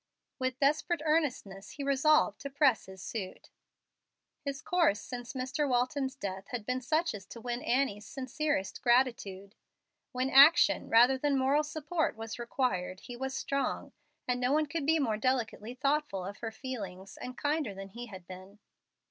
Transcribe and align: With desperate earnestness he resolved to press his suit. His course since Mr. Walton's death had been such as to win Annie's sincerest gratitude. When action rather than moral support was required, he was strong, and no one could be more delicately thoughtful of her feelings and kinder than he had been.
With 0.39 0.57
desperate 0.59 1.03
earnestness 1.05 1.73
he 1.73 1.83
resolved 1.83 2.39
to 2.41 2.49
press 2.49 2.87
his 2.87 3.03
suit. 3.03 3.51
His 4.43 4.59
course 4.59 4.99
since 4.99 5.33
Mr. 5.33 5.69
Walton's 5.69 6.15
death 6.15 6.47
had 6.47 6.65
been 6.65 6.81
such 6.81 7.13
as 7.13 7.23
to 7.27 7.39
win 7.39 7.61
Annie's 7.61 8.07
sincerest 8.07 8.81
gratitude. 8.81 9.53
When 10.11 10.31
action 10.31 10.89
rather 10.89 11.19
than 11.19 11.37
moral 11.37 11.61
support 11.63 12.15
was 12.15 12.39
required, 12.39 13.01
he 13.01 13.15
was 13.15 13.35
strong, 13.35 13.91
and 14.27 14.39
no 14.39 14.51
one 14.51 14.65
could 14.65 14.87
be 14.87 14.97
more 14.97 15.17
delicately 15.17 15.75
thoughtful 15.75 16.25
of 16.25 16.37
her 16.37 16.51
feelings 16.51 17.15
and 17.17 17.37
kinder 17.37 17.75
than 17.75 17.89
he 17.89 18.07
had 18.07 18.25
been. 18.25 18.57